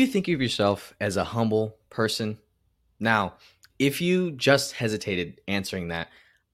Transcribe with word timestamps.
you 0.00 0.06
think 0.06 0.28
of 0.28 0.40
yourself 0.40 0.94
as 1.00 1.16
a 1.16 1.24
humble 1.24 1.76
person? 1.90 2.38
Now, 2.98 3.34
if 3.78 4.00
you 4.00 4.30
just 4.32 4.72
hesitated 4.72 5.40
answering 5.48 5.88
that, 5.88 6.08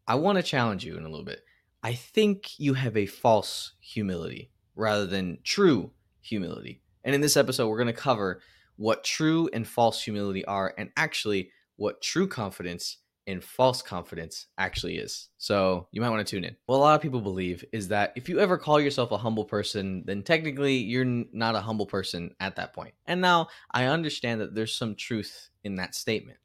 I 0.06 0.14
want 0.16 0.36
to 0.36 0.42
challenge 0.42 0.84
you 0.84 0.96
in 0.96 1.04
a 1.04 1.08
little 1.08 1.24
bit. 1.24 1.42
I 1.82 1.94
think 1.94 2.58
you 2.58 2.74
have 2.74 2.96
a 2.96 3.06
false 3.06 3.72
humility 3.80 4.50
rather 4.74 5.06
than 5.06 5.38
true 5.44 5.90
humility. 6.20 6.82
And 7.04 7.14
in 7.14 7.20
this 7.20 7.36
episode, 7.36 7.68
we're 7.68 7.78
going 7.78 7.86
to 7.86 7.92
cover 7.92 8.40
what 8.76 9.04
true 9.04 9.48
and 9.52 9.66
false 9.66 10.02
humility 10.02 10.44
are 10.44 10.74
and 10.76 10.90
actually 10.96 11.50
what 11.76 12.02
true 12.02 12.26
confidence 12.28 12.98
and 13.26 13.42
false 13.42 13.82
confidence 13.82 14.46
actually 14.56 14.98
is. 14.98 15.28
So 15.38 15.88
you 15.90 16.00
might 16.00 16.10
want 16.10 16.26
to 16.26 16.30
tune 16.30 16.44
in. 16.44 16.56
What 16.66 16.76
a 16.76 16.78
lot 16.78 16.94
of 16.94 17.02
people 17.02 17.20
believe 17.20 17.64
is 17.72 17.88
that 17.88 18.12
if 18.14 18.28
you 18.28 18.38
ever 18.38 18.56
call 18.56 18.80
yourself 18.80 19.10
a 19.10 19.18
humble 19.18 19.44
person, 19.44 20.04
then 20.06 20.22
technically 20.22 20.76
you're 20.76 21.04
not 21.04 21.56
a 21.56 21.60
humble 21.60 21.86
person 21.86 22.34
at 22.38 22.56
that 22.56 22.72
point. 22.72 22.94
And 23.06 23.20
now 23.20 23.48
I 23.70 23.86
understand 23.86 24.40
that 24.40 24.54
there's 24.54 24.76
some 24.76 24.94
truth 24.94 25.48
in 25.64 25.76
that 25.76 25.94
statement. 25.94 26.38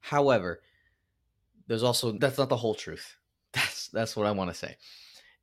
However, 0.00 0.60
there's 1.66 1.82
also 1.82 2.12
that's 2.12 2.38
not 2.38 2.48
the 2.48 2.56
whole 2.56 2.74
truth. 2.74 3.16
That's 3.56 3.88
that's 3.88 4.14
what 4.14 4.26
I 4.26 4.32
want 4.32 4.50
to 4.50 4.54
say. 4.54 4.76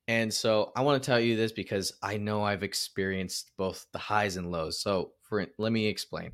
And 0.07 0.31
so 0.31 0.71
I 0.75 0.81
want 0.81 1.01
to 1.01 1.05
tell 1.05 1.19
you 1.19 1.35
this 1.35 1.51
because 1.51 1.93
I 2.03 2.17
know 2.17 2.43
I've 2.43 2.61
experienced 2.61 3.51
both 3.57 3.87
the 3.91 3.97
highs 3.97 4.37
and 4.37 4.51
lows. 4.51 4.79
So 4.79 5.13
for 5.23 5.47
let 5.57 5.71
me 5.71 5.87
explain. 5.87 6.31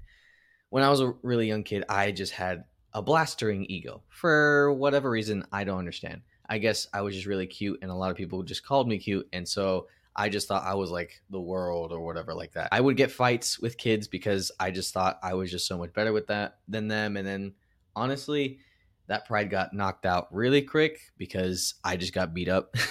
When 0.71 0.83
I 0.83 0.89
was 0.89 0.99
a 0.99 1.13
really 1.23 1.47
young 1.47 1.63
kid, 1.63 1.85
I 1.87 2.11
just 2.11 2.33
had 2.33 2.65
a 2.93 3.01
blastering 3.01 3.65
ego 3.69 4.03
for 4.09 4.73
whatever 4.73 5.09
reason 5.09 5.45
I 5.51 5.63
don't 5.63 5.79
understand. 5.79 6.21
I 6.47 6.57
guess 6.57 6.87
I 6.93 7.01
was 7.01 7.13
just 7.13 7.27
really 7.27 7.47
cute, 7.47 7.79
and 7.81 7.91
a 7.91 7.95
lot 7.95 8.11
of 8.11 8.17
people 8.17 8.41
just 8.43 8.65
called 8.65 8.87
me 8.87 8.97
cute, 8.97 9.27
and 9.31 9.47
so 9.47 9.87
I 10.15 10.29
just 10.29 10.47
thought 10.47 10.65
I 10.65 10.73
was 10.73 10.89
like 10.89 11.21
the 11.29 11.39
world 11.39 11.91
or 11.91 12.01
whatever 12.01 12.33
like 12.33 12.53
that. 12.53 12.69
I 12.71 12.81
would 12.81 12.97
get 12.97 13.11
fights 13.11 13.59
with 13.59 13.77
kids 13.77 14.07
because 14.07 14.51
I 14.59 14.71
just 14.71 14.93
thought 14.93 15.19
I 15.21 15.35
was 15.35 15.51
just 15.51 15.67
so 15.67 15.77
much 15.77 15.93
better 15.93 16.11
with 16.11 16.27
that 16.27 16.57
than 16.67 16.87
them, 16.87 17.17
and 17.17 17.27
then 17.27 17.53
honestly, 17.95 18.59
that 19.07 19.27
pride 19.27 19.49
got 19.49 19.73
knocked 19.73 20.05
out 20.05 20.27
really 20.33 20.61
quick 20.61 20.99
because 21.17 21.75
I 21.83 21.97
just 21.97 22.13
got 22.13 22.33
beat 22.33 22.49
up. 22.49 22.75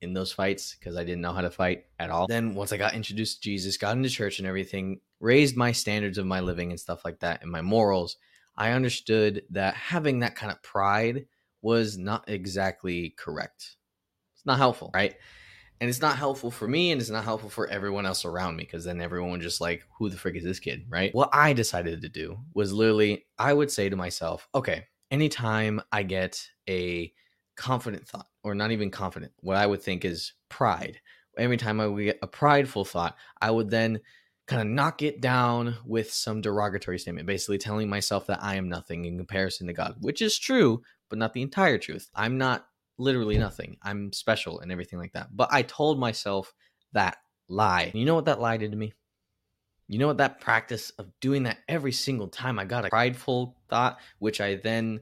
in 0.00 0.12
those 0.12 0.32
fights 0.32 0.76
because 0.78 0.96
I 0.96 1.04
didn't 1.04 1.22
know 1.22 1.32
how 1.32 1.40
to 1.40 1.50
fight 1.50 1.86
at 1.98 2.10
all. 2.10 2.26
Then 2.26 2.54
once 2.54 2.72
I 2.72 2.76
got 2.76 2.94
introduced 2.94 3.42
to 3.42 3.48
Jesus, 3.48 3.76
got 3.76 3.96
into 3.96 4.08
church 4.08 4.38
and 4.38 4.46
everything, 4.46 5.00
raised 5.20 5.56
my 5.56 5.72
standards 5.72 6.18
of 6.18 6.26
my 6.26 6.40
living 6.40 6.70
and 6.70 6.78
stuff 6.78 7.04
like 7.04 7.20
that 7.20 7.42
and 7.42 7.50
my 7.50 7.62
morals, 7.62 8.16
I 8.58 8.72
understood 8.72 9.44
that 9.50 9.74
having 9.74 10.18
that 10.18 10.36
kind 10.36 10.52
of 10.52 10.62
pride 10.62 11.26
was 11.62 11.96
not 11.96 12.28
exactly 12.28 13.14
correct. 13.16 13.76
It's 14.34 14.44
not 14.44 14.58
helpful, 14.58 14.90
right? 14.92 15.14
And 15.80 15.88
it's 15.88 16.00
not 16.00 16.18
helpful 16.18 16.50
for 16.50 16.66
me 16.66 16.90
and 16.90 17.00
it's 17.00 17.08
not 17.08 17.22
helpful 17.22 17.50
for 17.50 17.68
everyone 17.68 18.04
else 18.04 18.24
around 18.24 18.56
me 18.56 18.64
because 18.64 18.84
then 18.84 19.00
everyone 19.00 19.40
just 19.40 19.60
like, 19.60 19.84
who 19.96 20.10
the 20.10 20.16
frick 20.16 20.34
is 20.34 20.42
this 20.42 20.58
kid, 20.58 20.84
right? 20.88 21.14
What 21.14 21.30
I 21.32 21.52
decided 21.52 22.02
to 22.02 22.08
do 22.08 22.36
was 22.52 22.72
literally, 22.72 23.26
I 23.38 23.52
would 23.52 23.70
say 23.70 23.88
to 23.88 23.94
myself, 23.94 24.48
okay, 24.56 24.86
anytime 25.12 25.80
I 25.92 26.02
get 26.02 26.44
a 26.68 27.12
confident 27.56 28.08
thought, 28.08 28.26
or 28.42 28.56
not 28.56 28.72
even 28.72 28.90
confident, 28.90 29.32
what 29.40 29.56
I 29.56 29.66
would 29.66 29.82
think 29.82 30.04
is 30.04 30.32
pride. 30.48 31.00
Every 31.38 31.56
time 31.56 31.78
I 31.78 31.86
would 31.86 32.04
get 32.04 32.18
a 32.22 32.26
prideful 32.26 32.84
thought, 32.84 33.16
I 33.40 33.52
would 33.52 33.70
then 33.70 34.00
kind 34.48 34.62
of 34.62 34.68
knock 34.68 35.02
it 35.02 35.20
down 35.20 35.76
with 35.84 36.10
some 36.10 36.40
derogatory 36.40 36.98
statement, 36.98 37.26
basically 37.26 37.58
telling 37.58 37.88
myself 37.88 38.26
that 38.26 38.42
I 38.42 38.56
am 38.56 38.68
nothing 38.68 39.04
in 39.04 39.18
comparison 39.18 39.66
to 39.66 39.74
God, 39.74 39.96
which 40.00 40.22
is 40.22 40.38
true, 40.38 40.82
but 41.10 41.18
not 41.18 41.34
the 41.34 41.42
entire 41.42 41.76
truth. 41.76 42.08
I'm 42.14 42.38
not 42.38 42.66
literally 42.96 43.36
nothing. 43.36 43.76
I'm 43.82 44.10
special 44.12 44.60
and 44.60 44.72
everything 44.72 44.98
like 44.98 45.12
that. 45.12 45.36
But 45.36 45.50
I 45.52 45.62
told 45.62 46.00
myself 46.00 46.54
that 46.92 47.18
lie. 47.48 47.92
You 47.94 48.06
know 48.06 48.14
what 48.14 48.24
that 48.24 48.40
lie 48.40 48.56
did 48.56 48.70
to 48.70 48.76
me? 48.76 48.94
You 49.86 49.98
know 49.98 50.06
what 50.06 50.16
that 50.16 50.40
practice 50.40 50.90
of 50.98 51.08
doing 51.20 51.42
that 51.42 51.58
every 51.68 51.92
single 51.92 52.28
time 52.28 52.58
I 52.58 52.64
got 52.64 52.86
a 52.86 52.88
prideful 52.88 53.54
thought, 53.68 53.98
which 54.18 54.40
I 54.40 54.56
then 54.56 55.00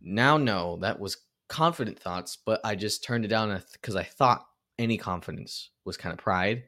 now 0.00 0.36
know 0.36 0.78
that 0.82 1.00
was 1.00 1.16
confident 1.48 1.98
thoughts, 1.98 2.38
but 2.46 2.60
I 2.64 2.76
just 2.76 3.02
turned 3.02 3.24
it 3.24 3.28
down 3.28 3.60
because 3.72 3.96
I 3.96 4.04
thought 4.04 4.46
any 4.78 4.98
confidence 4.98 5.70
was 5.84 5.96
kind 5.96 6.12
of 6.12 6.18
pride 6.18 6.64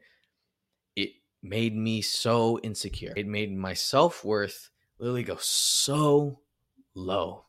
made 1.41 1.75
me 1.75 2.01
so 2.01 2.59
insecure. 2.59 3.13
It 3.15 3.27
made 3.27 3.55
my 3.55 3.73
self 3.73 4.23
worth 4.23 4.69
literally 4.99 5.23
go 5.23 5.37
so 5.39 6.39
low. 6.95 7.45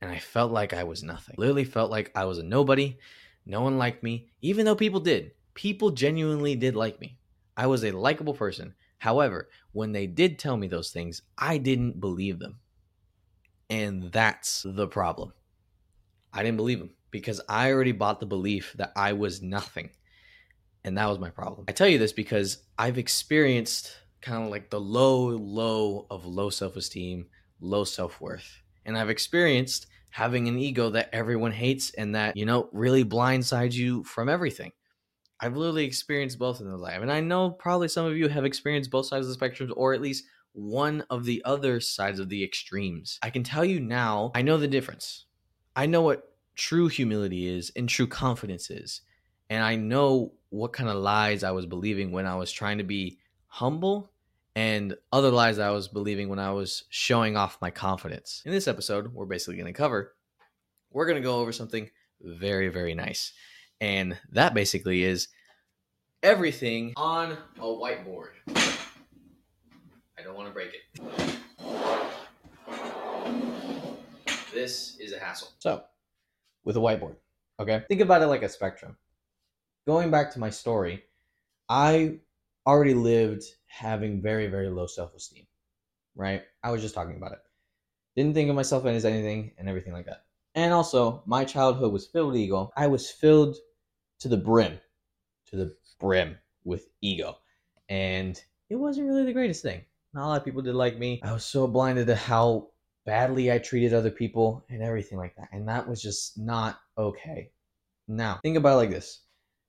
And 0.00 0.10
I 0.10 0.18
felt 0.18 0.50
like 0.50 0.72
I 0.72 0.84
was 0.84 1.02
nothing. 1.02 1.36
Literally 1.38 1.64
felt 1.64 1.90
like 1.90 2.10
I 2.14 2.24
was 2.24 2.38
a 2.38 2.42
nobody. 2.42 2.98
No 3.46 3.60
one 3.60 3.78
liked 3.78 4.02
me, 4.02 4.30
even 4.40 4.64
though 4.64 4.74
people 4.74 5.00
did. 5.00 5.32
People 5.54 5.90
genuinely 5.90 6.56
did 6.56 6.74
like 6.74 7.00
me. 7.00 7.18
I 7.56 7.66
was 7.66 7.84
a 7.84 7.92
likable 7.92 8.34
person. 8.34 8.74
However, 8.98 9.48
when 9.72 9.92
they 9.92 10.06
did 10.06 10.38
tell 10.38 10.56
me 10.56 10.66
those 10.66 10.90
things, 10.90 11.22
I 11.36 11.58
didn't 11.58 12.00
believe 12.00 12.38
them. 12.38 12.60
And 13.68 14.12
that's 14.12 14.64
the 14.66 14.86
problem. 14.86 15.32
I 16.32 16.42
didn't 16.42 16.56
believe 16.56 16.78
them 16.78 16.94
because 17.10 17.40
I 17.48 17.70
already 17.70 17.92
bought 17.92 18.20
the 18.20 18.26
belief 18.26 18.74
that 18.78 18.92
I 18.96 19.12
was 19.12 19.42
nothing. 19.42 19.90
And 20.84 20.98
that 20.98 21.08
was 21.08 21.18
my 21.18 21.30
problem. 21.30 21.64
I 21.68 21.72
tell 21.72 21.88
you 21.88 21.98
this 21.98 22.12
because 22.12 22.58
I've 22.78 22.98
experienced 22.98 23.96
kind 24.20 24.44
of 24.44 24.50
like 24.50 24.70
the 24.70 24.80
low, 24.80 25.28
low 25.28 26.06
of 26.10 26.26
low 26.26 26.50
self 26.50 26.76
esteem, 26.76 27.26
low 27.60 27.84
self 27.84 28.20
worth. 28.20 28.62
And 28.84 28.96
I've 28.98 29.10
experienced 29.10 29.86
having 30.10 30.48
an 30.48 30.58
ego 30.58 30.90
that 30.90 31.08
everyone 31.12 31.52
hates 31.52 31.92
and 31.94 32.14
that, 32.14 32.36
you 32.36 32.44
know, 32.44 32.68
really 32.72 33.04
blindsides 33.04 33.74
you 33.74 34.04
from 34.04 34.28
everything. 34.28 34.72
I've 35.40 35.56
literally 35.56 35.84
experienced 35.84 36.38
both 36.38 36.60
in 36.60 36.68
the 36.68 36.76
life. 36.76 37.00
And 37.02 37.10
I 37.10 37.20
know 37.20 37.50
probably 37.50 37.88
some 37.88 38.06
of 38.06 38.16
you 38.16 38.28
have 38.28 38.44
experienced 38.44 38.90
both 38.90 39.06
sides 39.06 39.26
of 39.26 39.28
the 39.28 39.34
spectrum 39.34 39.72
or 39.76 39.94
at 39.94 40.00
least 40.00 40.24
one 40.52 41.04
of 41.10 41.24
the 41.24 41.42
other 41.44 41.80
sides 41.80 42.18
of 42.20 42.28
the 42.28 42.44
extremes. 42.44 43.18
I 43.22 43.30
can 43.30 43.42
tell 43.42 43.64
you 43.64 43.80
now, 43.80 44.30
I 44.34 44.42
know 44.42 44.58
the 44.58 44.68
difference. 44.68 45.24
I 45.74 45.86
know 45.86 46.02
what 46.02 46.32
true 46.54 46.88
humility 46.88 47.48
is 47.48 47.72
and 47.74 47.88
true 47.88 48.06
confidence 48.06 48.70
is. 48.70 49.00
And 49.48 49.64
I 49.64 49.76
know 49.76 50.34
what 50.52 50.74
kind 50.74 50.90
of 50.90 50.96
lies 50.96 51.42
I 51.42 51.50
was 51.50 51.64
believing 51.64 52.12
when 52.12 52.26
I 52.26 52.34
was 52.34 52.52
trying 52.52 52.76
to 52.76 52.84
be 52.84 53.18
humble 53.46 54.12
and 54.54 54.94
other 55.10 55.30
lies 55.30 55.58
I 55.58 55.70
was 55.70 55.88
believing 55.88 56.28
when 56.28 56.38
I 56.38 56.52
was 56.52 56.84
showing 56.90 57.38
off 57.38 57.56
my 57.62 57.70
confidence. 57.70 58.42
In 58.44 58.52
this 58.52 58.68
episode, 58.68 59.14
we're 59.14 59.24
basically 59.24 59.56
going 59.56 59.72
to 59.72 59.72
cover, 59.72 60.14
we're 60.90 61.06
going 61.06 61.16
to 61.16 61.22
go 61.22 61.40
over 61.40 61.52
something 61.52 61.88
very, 62.20 62.68
very 62.68 62.94
nice. 62.94 63.32
And 63.80 64.18
that 64.32 64.52
basically 64.52 65.04
is 65.04 65.28
everything 66.22 66.92
on 66.98 67.38
a 67.56 67.62
whiteboard. 67.62 68.32
I 68.48 70.22
don't 70.22 70.36
want 70.36 70.48
to 70.48 70.52
break 70.52 70.72
it. 70.74 71.38
This 74.52 74.98
is 75.00 75.14
a 75.14 75.18
hassle. 75.18 75.48
So, 75.60 75.84
with 76.62 76.76
a 76.76 76.80
whiteboard, 76.80 77.16
okay? 77.58 77.84
Think 77.88 78.02
about 78.02 78.20
it 78.20 78.26
like 78.26 78.42
a 78.42 78.50
spectrum 78.50 78.98
going 79.86 80.10
back 80.10 80.32
to 80.32 80.38
my 80.38 80.50
story, 80.50 81.02
I 81.68 82.18
already 82.66 82.94
lived 82.94 83.44
having 83.66 84.22
very, 84.22 84.46
very 84.46 84.68
low 84.68 84.86
self 84.86 85.14
esteem, 85.14 85.46
right? 86.14 86.42
I 86.62 86.70
was 86.70 86.82
just 86.82 86.94
talking 86.94 87.16
about 87.16 87.32
it. 87.32 87.38
Didn't 88.16 88.34
think 88.34 88.50
of 88.50 88.56
myself 88.56 88.84
as 88.84 89.04
anything 89.04 89.52
and 89.58 89.68
everything 89.68 89.92
like 89.92 90.06
that. 90.06 90.24
And 90.54 90.72
also, 90.72 91.22
my 91.26 91.44
childhood 91.44 91.92
was 91.92 92.06
filled 92.06 92.32
with 92.32 92.40
ego. 92.40 92.70
I 92.76 92.86
was 92.86 93.10
filled 93.10 93.56
to 94.20 94.28
the 94.28 94.36
brim, 94.36 94.78
to 95.46 95.56
the 95.56 95.74
brim 95.98 96.36
with 96.64 96.88
ego. 97.00 97.38
And 97.88 98.40
it 98.68 98.76
wasn't 98.76 99.08
really 99.08 99.24
the 99.24 99.32
greatest 99.32 99.62
thing. 99.62 99.82
Not 100.12 100.26
a 100.26 100.28
lot 100.28 100.40
of 100.40 100.44
people 100.44 100.60
did 100.60 100.74
like 100.74 100.98
me. 100.98 101.20
I 101.24 101.32
was 101.32 101.44
so 101.44 101.66
blinded 101.66 102.06
to 102.08 102.16
how 102.16 102.68
badly 103.06 103.50
I 103.50 103.58
treated 103.58 103.94
other 103.94 104.10
people 104.10 104.64
and 104.68 104.82
everything 104.82 105.16
like 105.16 105.34
that. 105.36 105.48
And 105.52 105.66
that 105.68 105.88
was 105.88 106.02
just 106.02 106.38
not 106.38 106.78
okay. 106.98 107.50
Now, 108.06 108.40
think 108.42 108.58
about 108.58 108.74
it 108.74 108.76
like 108.76 108.90
this 108.90 109.22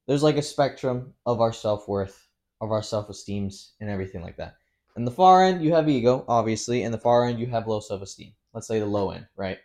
there's 0.07 0.23
like 0.23 0.37
a 0.37 0.41
spectrum 0.41 1.13
of 1.25 1.39
our 1.41 1.53
self 1.53 1.87
worth, 1.87 2.27
of 2.61 2.71
our 2.71 2.83
self 2.83 3.09
esteems, 3.09 3.73
and 3.79 3.89
everything 3.89 4.21
like 4.21 4.37
that. 4.37 4.55
In 4.95 5.05
the 5.05 5.11
far 5.11 5.43
end, 5.43 5.63
you 5.63 5.73
have 5.73 5.89
ego, 5.89 6.25
obviously. 6.27 6.83
In 6.83 6.91
the 6.91 6.97
far 6.97 7.25
end, 7.25 7.39
you 7.39 7.47
have 7.47 7.67
low 7.67 7.79
self 7.79 8.01
esteem. 8.01 8.33
Let's 8.53 8.67
say 8.67 8.79
the 8.79 8.85
low 8.85 9.11
end, 9.11 9.27
right? 9.35 9.59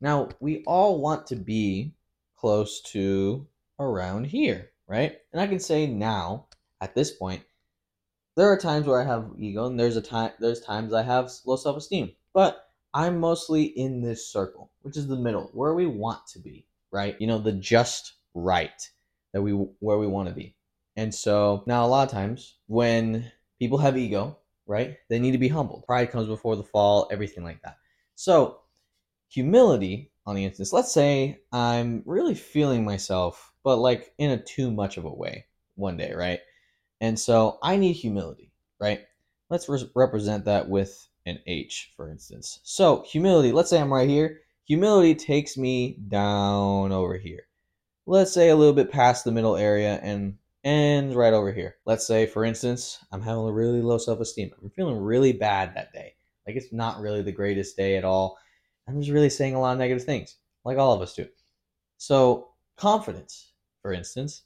Now, 0.00 0.28
we 0.40 0.64
all 0.66 1.00
want 1.00 1.26
to 1.28 1.36
be 1.36 1.94
close 2.36 2.80
to 2.92 3.46
around 3.78 4.26
here, 4.26 4.70
right? 4.86 5.16
And 5.32 5.40
I 5.40 5.46
can 5.46 5.60
say 5.60 5.86
now, 5.86 6.46
at 6.80 6.94
this 6.94 7.12
point, 7.12 7.42
there 8.36 8.48
are 8.48 8.58
times 8.58 8.86
where 8.86 9.00
I 9.00 9.04
have 9.04 9.30
ego, 9.38 9.66
and 9.66 9.78
there's 9.78 9.96
a 9.96 10.02
time 10.02 10.32
there's 10.40 10.60
times 10.60 10.92
I 10.92 11.02
have 11.02 11.30
low 11.44 11.56
self 11.56 11.76
esteem. 11.76 12.12
But 12.32 12.68
I'm 12.92 13.20
mostly 13.20 13.64
in 13.64 14.00
this 14.00 14.26
circle, 14.26 14.70
which 14.82 14.96
is 14.96 15.06
the 15.06 15.16
middle, 15.16 15.50
where 15.52 15.74
we 15.74 15.86
want 15.86 16.26
to 16.28 16.38
be, 16.38 16.66
right? 16.90 17.16
You 17.20 17.26
know, 17.26 17.38
the 17.38 17.52
just 17.52 18.14
right 18.34 18.90
that 19.34 19.42
we 19.42 19.52
where 19.52 19.98
we 19.98 20.06
want 20.06 20.30
to 20.30 20.34
be. 20.34 20.56
And 20.96 21.14
so 21.14 21.62
now 21.66 21.84
a 21.84 21.88
lot 21.88 22.08
of 22.08 22.10
times 22.10 22.56
when 22.66 23.30
people 23.58 23.76
have 23.76 23.98
ego, 23.98 24.38
right? 24.66 24.96
They 25.10 25.18
need 25.18 25.32
to 25.32 25.38
be 25.38 25.48
humbled. 25.48 25.84
Pride 25.84 26.10
comes 26.10 26.28
before 26.28 26.56
the 26.56 26.62
fall, 26.62 27.06
everything 27.10 27.44
like 27.44 27.60
that. 27.62 27.76
So 28.14 28.60
humility 29.28 30.10
on 30.24 30.36
the 30.36 30.46
instance, 30.46 30.72
let's 30.72 30.92
say 30.92 31.40
I'm 31.52 32.02
really 32.06 32.34
feeling 32.34 32.86
myself, 32.86 33.52
but 33.62 33.76
like 33.76 34.14
in 34.16 34.30
a 34.30 34.42
too 34.42 34.70
much 34.70 34.96
of 34.96 35.04
a 35.04 35.12
way 35.12 35.44
one 35.74 35.98
day, 35.98 36.14
right? 36.14 36.40
And 37.02 37.20
so 37.20 37.58
I 37.62 37.76
need 37.76 37.92
humility, 37.92 38.52
right? 38.80 39.04
let's 39.50 39.68
re- 39.68 39.90
represent 39.94 40.44
that 40.44 40.68
with 40.68 41.08
an 41.26 41.38
H, 41.46 41.92
for 41.96 42.10
instance. 42.10 42.60
So 42.64 43.04
humility, 43.06 43.52
let's 43.52 43.70
say 43.70 43.80
I'm 43.80 43.92
right 43.92 44.08
here. 44.08 44.40
Humility 44.66 45.14
takes 45.14 45.56
me 45.56 45.98
down 46.08 46.92
over 46.92 47.16
here. 47.16 47.42
Let's 48.06 48.32
say 48.32 48.50
a 48.50 48.56
little 48.56 48.74
bit 48.74 48.90
past 48.90 49.24
the 49.24 49.32
middle 49.32 49.56
area 49.56 49.98
and 50.02 50.36
and 50.62 51.14
right 51.14 51.32
over 51.34 51.52
here. 51.52 51.76
Let's 51.84 52.06
say, 52.06 52.26
for 52.26 52.44
instance, 52.44 52.98
I'm 53.12 53.20
having 53.20 53.44
a 53.44 53.52
really 53.52 53.82
low 53.82 53.98
self 53.98 54.20
esteem. 54.20 54.50
I'm 54.62 54.70
feeling 54.70 54.96
really 54.96 55.32
bad 55.32 55.74
that 55.74 55.92
day. 55.92 56.14
Like 56.46 56.56
it's 56.56 56.72
not 56.72 57.00
really 57.00 57.22
the 57.22 57.32
greatest 57.32 57.76
day 57.76 57.96
at 57.96 58.04
all. 58.04 58.38
I'm 58.86 59.00
just 59.00 59.12
really 59.12 59.30
saying 59.30 59.54
a 59.54 59.60
lot 59.60 59.72
of 59.72 59.78
negative 59.78 60.04
things, 60.04 60.36
like 60.64 60.78
all 60.78 60.92
of 60.92 61.00
us 61.00 61.14
do. 61.14 61.26
So, 61.96 62.48
confidence, 62.76 63.52
for 63.80 63.92
instance, 63.92 64.42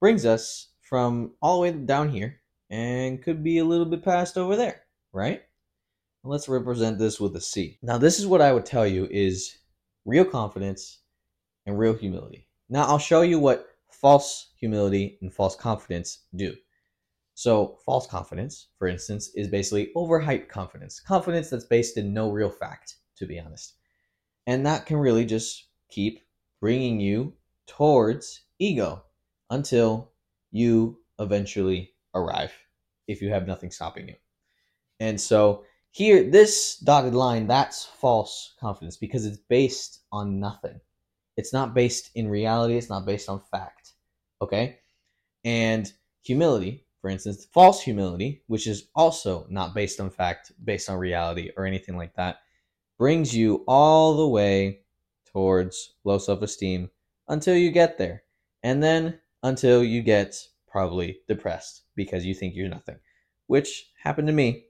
brings 0.00 0.24
us 0.24 0.68
from 0.80 1.32
all 1.42 1.56
the 1.56 1.62
way 1.62 1.72
down 1.72 2.08
here 2.08 2.40
and 2.70 3.22
could 3.22 3.44
be 3.44 3.58
a 3.58 3.64
little 3.64 3.84
bit 3.84 4.02
past 4.02 4.38
over 4.38 4.56
there, 4.56 4.82
right? 5.12 5.42
Let's 6.24 6.48
represent 6.48 6.98
this 6.98 7.20
with 7.20 7.36
a 7.36 7.40
C. 7.40 7.78
Now, 7.82 7.98
this 7.98 8.18
is 8.18 8.26
what 8.26 8.40
I 8.40 8.52
would 8.52 8.64
tell 8.64 8.86
you 8.86 9.08
is 9.10 9.58
real 10.04 10.24
confidence 10.24 11.00
and 11.66 11.78
real 11.78 11.94
humility. 11.94 12.46
Now, 12.72 12.86
I'll 12.86 12.98
show 12.98 13.20
you 13.20 13.38
what 13.38 13.66
false 13.90 14.54
humility 14.58 15.18
and 15.20 15.30
false 15.30 15.54
confidence 15.54 16.20
do. 16.34 16.54
So, 17.34 17.76
false 17.84 18.06
confidence, 18.06 18.68
for 18.78 18.88
instance, 18.88 19.28
is 19.34 19.46
basically 19.46 19.90
overhyped 19.94 20.48
confidence. 20.48 20.98
Confidence 20.98 21.50
that's 21.50 21.66
based 21.66 21.98
in 21.98 22.14
no 22.14 22.30
real 22.30 22.48
fact, 22.48 22.94
to 23.18 23.26
be 23.26 23.38
honest. 23.38 23.74
And 24.46 24.64
that 24.64 24.86
can 24.86 24.96
really 24.96 25.26
just 25.26 25.66
keep 25.90 26.20
bringing 26.62 26.98
you 26.98 27.34
towards 27.66 28.40
ego 28.58 29.04
until 29.50 30.10
you 30.50 30.98
eventually 31.18 31.92
arrive 32.14 32.54
if 33.06 33.20
you 33.20 33.28
have 33.28 33.46
nothing 33.46 33.70
stopping 33.70 34.08
you. 34.08 34.14
And 34.98 35.20
so, 35.20 35.64
here, 35.90 36.30
this 36.30 36.78
dotted 36.78 37.14
line, 37.14 37.46
that's 37.46 37.84
false 37.84 38.54
confidence 38.58 38.96
because 38.96 39.26
it's 39.26 39.42
based 39.50 40.00
on 40.10 40.40
nothing. 40.40 40.80
It's 41.36 41.52
not 41.52 41.74
based 41.74 42.10
in 42.14 42.28
reality, 42.28 42.76
it's 42.76 42.90
not 42.90 43.06
based 43.06 43.28
on 43.28 43.40
fact. 43.40 43.92
Okay? 44.40 44.78
And 45.44 45.90
humility, 46.22 46.86
for 47.00 47.10
instance, 47.10 47.46
false 47.52 47.82
humility, 47.82 48.42
which 48.46 48.66
is 48.66 48.88
also 48.94 49.46
not 49.48 49.74
based 49.74 50.00
on 50.00 50.10
fact, 50.10 50.52
based 50.64 50.88
on 50.88 50.98
reality, 50.98 51.50
or 51.56 51.66
anything 51.66 51.96
like 51.96 52.14
that, 52.14 52.38
brings 52.98 53.34
you 53.34 53.64
all 53.66 54.16
the 54.16 54.28
way 54.28 54.80
towards 55.32 55.94
low 56.04 56.18
self 56.18 56.42
esteem 56.42 56.90
until 57.28 57.56
you 57.56 57.70
get 57.70 57.98
there. 57.98 58.22
And 58.62 58.82
then 58.82 59.18
until 59.42 59.82
you 59.82 60.02
get 60.02 60.36
probably 60.68 61.20
depressed 61.28 61.82
because 61.96 62.24
you 62.24 62.34
think 62.34 62.54
you're 62.54 62.68
nothing, 62.68 62.96
which 63.46 63.90
happened 64.02 64.28
to 64.28 64.32
me 64.32 64.66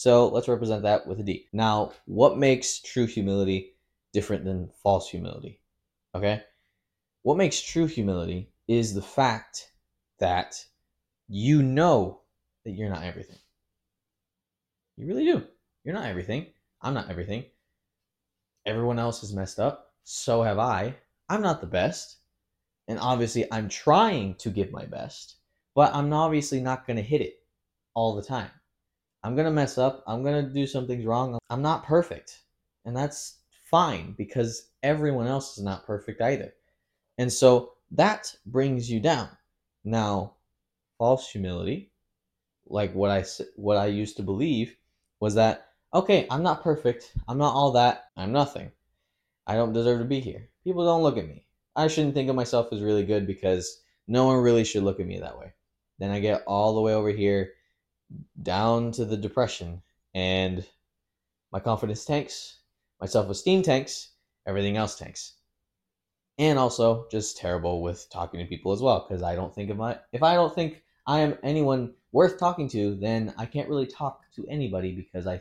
so 0.00 0.28
let's 0.28 0.48
represent 0.48 0.84
that 0.84 1.06
with 1.06 1.20
a 1.20 1.22
D. 1.22 1.48
Now, 1.52 1.92
what 2.06 2.38
makes 2.38 2.80
true 2.80 3.04
humility 3.04 3.74
different 4.14 4.46
than 4.46 4.70
false 4.82 5.10
humility? 5.10 5.59
Okay? 6.14 6.42
What 7.22 7.36
makes 7.36 7.60
true 7.60 7.86
humility 7.86 8.50
is 8.66 8.94
the 8.94 9.02
fact 9.02 9.70
that 10.18 10.64
you 11.28 11.62
know 11.62 12.20
that 12.64 12.72
you're 12.72 12.90
not 12.90 13.04
everything. 13.04 13.38
You 14.96 15.06
really 15.06 15.24
do. 15.24 15.44
You're 15.84 15.94
not 15.94 16.06
everything. 16.06 16.46
I'm 16.82 16.94
not 16.94 17.10
everything. 17.10 17.44
Everyone 18.66 18.98
else 18.98 19.22
is 19.22 19.32
messed 19.32 19.58
up. 19.58 19.92
So 20.04 20.42
have 20.42 20.58
I. 20.58 20.96
I'm 21.28 21.42
not 21.42 21.60
the 21.60 21.66
best. 21.66 22.18
And 22.88 22.98
obviously, 22.98 23.50
I'm 23.52 23.68
trying 23.68 24.34
to 24.36 24.50
give 24.50 24.72
my 24.72 24.84
best, 24.84 25.36
but 25.74 25.94
I'm 25.94 26.12
obviously 26.12 26.60
not 26.60 26.86
going 26.86 26.96
to 26.96 27.02
hit 27.02 27.20
it 27.20 27.34
all 27.94 28.16
the 28.16 28.22
time. 28.22 28.50
I'm 29.22 29.34
going 29.34 29.44
to 29.44 29.52
mess 29.52 29.78
up. 29.78 30.02
I'm 30.06 30.22
going 30.22 30.44
to 30.44 30.52
do 30.52 30.66
some 30.66 30.86
things 30.86 31.04
wrong. 31.04 31.38
I'm 31.50 31.62
not 31.62 31.84
perfect. 31.84 32.40
And 32.84 32.96
that's 32.96 33.38
fine 33.70 34.14
because 34.16 34.69
everyone 34.82 35.26
else 35.26 35.56
is 35.58 35.64
not 35.64 35.86
perfect 35.86 36.20
either. 36.20 36.52
And 37.18 37.32
so 37.32 37.72
that 37.92 38.34
brings 38.46 38.90
you 38.90 39.00
down. 39.00 39.28
Now, 39.84 40.34
false 40.98 41.30
humility, 41.30 41.90
like 42.66 42.94
what 42.94 43.10
I 43.10 43.24
what 43.56 43.76
I 43.76 43.86
used 43.86 44.16
to 44.16 44.22
believe 44.22 44.76
was 45.18 45.34
that 45.34 45.66
okay, 45.92 46.26
I'm 46.30 46.42
not 46.42 46.62
perfect. 46.62 47.12
I'm 47.28 47.38
not 47.38 47.54
all 47.54 47.72
that. 47.72 48.10
I'm 48.16 48.32
nothing. 48.32 48.70
I 49.46 49.54
don't 49.54 49.72
deserve 49.72 49.98
to 49.98 50.04
be 50.04 50.20
here. 50.20 50.48
People 50.62 50.84
don't 50.84 51.02
look 51.02 51.16
at 51.18 51.26
me. 51.26 51.46
I 51.74 51.88
shouldn't 51.88 52.14
think 52.14 52.28
of 52.28 52.36
myself 52.36 52.72
as 52.72 52.82
really 52.82 53.04
good 53.04 53.26
because 53.26 53.82
no 54.06 54.26
one 54.26 54.38
really 54.38 54.64
should 54.64 54.82
look 54.82 55.00
at 55.00 55.06
me 55.06 55.18
that 55.18 55.38
way. 55.38 55.52
Then 55.98 56.10
I 56.10 56.20
get 56.20 56.42
all 56.46 56.74
the 56.74 56.80
way 56.80 56.94
over 56.94 57.10
here 57.10 57.52
down 58.42 58.92
to 58.92 59.04
the 59.04 59.16
depression 59.16 59.82
and 60.14 60.64
my 61.52 61.60
confidence 61.60 62.04
tanks, 62.04 62.58
my 63.00 63.06
self-esteem 63.06 63.62
tanks, 63.62 64.10
everything 64.50 64.76
else 64.76 64.96
tanks. 64.96 65.34
And 66.38 66.58
also 66.58 67.06
just 67.10 67.36
terrible 67.36 67.82
with 67.82 68.08
talking 68.10 68.40
to 68.40 68.46
people 68.46 68.72
as 68.72 68.80
well 68.80 69.06
because 69.06 69.22
I 69.22 69.34
don't 69.34 69.54
think 69.54 69.70
of 69.70 69.76
my 69.76 69.98
if 70.12 70.22
I 70.22 70.34
don't 70.34 70.54
think 70.54 70.82
I 71.06 71.20
am 71.20 71.38
anyone 71.42 71.94
worth 72.12 72.38
talking 72.38 72.68
to, 72.70 72.94
then 72.96 73.34
I 73.38 73.46
can't 73.46 73.68
really 73.68 73.86
talk 73.86 74.22
to 74.36 74.46
anybody 74.48 74.92
because 74.92 75.26
I 75.26 75.40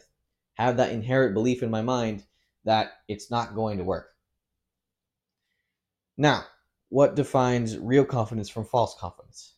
have 0.56 0.78
that 0.78 0.92
inherent 0.92 1.34
belief 1.34 1.64
in 1.64 1.72
my 1.72 1.82
mind 1.82 2.24
that 2.66 2.92
it's 3.08 3.32
not 3.32 3.56
going 3.56 3.78
to 3.78 3.84
work. 3.84 4.10
Now, 6.18 6.44
what 6.90 7.16
defines 7.16 7.78
real 7.78 8.04
confidence 8.04 8.50
from 8.50 8.66
false 8.66 8.96
confidence? 9.00 9.54